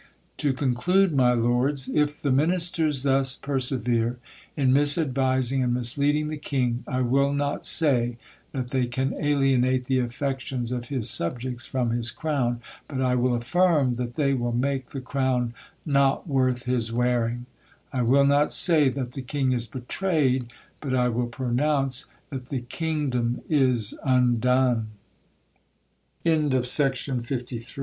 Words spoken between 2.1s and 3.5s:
the ministers thus